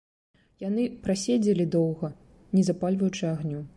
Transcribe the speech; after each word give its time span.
Яны 0.61 0.85
праседзелі 1.03 1.65
доўга, 1.75 2.11
не 2.57 2.61
запальваючы 2.71 3.23
агню. 3.35 3.61